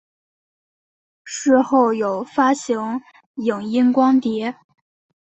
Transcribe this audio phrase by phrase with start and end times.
[1.23, 2.99] 事后有发行
[3.35, 4.55] 影音光碟。